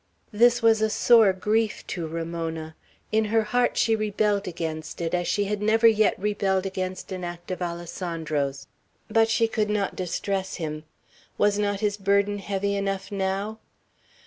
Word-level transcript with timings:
This 0.31 0.63
was 0.63 0.81
a 0.81 0.89
sore 0.89 1.31
grief 1.31 1.85
to 1.85 2.07
Ramona. 2.07 2.75
In 3.11 3.25
her 3.25 3.43
heart 3.43 3.77
she 3.77 3.95
rebelled 3.95 4.47
against 4.47 4.99
it, 4.99 5.13
as 5.13 5.27
she 5.27 5.43
had 5.43 5.61
never 5.61 5.85
yet 5.85 6.17
rebelled 6.17 6.65
against 6.65 7.11
an 7.11 7.23
act 7.23 7.51
of 7.51 7.61
Alessandro's; 7.61 8.65
but 9.11 9.29
she 9.29 9.47
could 9.47 9.69
not 9.69 9.95
distress 9.95 10.55
him. 10.55 10.85
Was 11.37 11.59
not 11.59 11.81
his 11.81 11.97
burden 11.97 12.39
heavy 12.39 12.75
enough 12.75 13.11
now? 13.11 13.59